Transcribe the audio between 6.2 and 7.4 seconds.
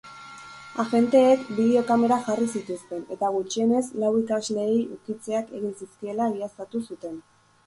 egiaztatu zuten.